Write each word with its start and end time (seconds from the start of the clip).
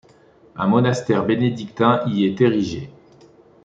Un 0.55 0.65
monastère 0.65 1.27
bénédictin 1.27 2.01
y 2.07 2.25
est 2.25 2.41
érigé. 2.41 2.89